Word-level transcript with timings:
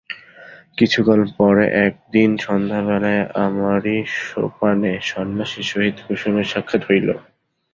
কিছুকাল 0.77 1.19
পরে 1.37 1.65
একদিন 1.87 2.29
সন্ধ্যাবেলায় 2.37 3.23
আমারই 3.45 3.97
সোপানে 4.21 4.93
সন্ন্যাসীর 5.03 5.65
সহিত 5.71 5.97
কুসুমের 6.05 6.47
সাক্ষাৎ 6.51 6.81
হইল। 6.89 7.07